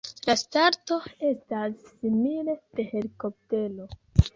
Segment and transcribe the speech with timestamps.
[0.27, 0.97] La starto
[1.29, 3.93] estas simile de helikoptero.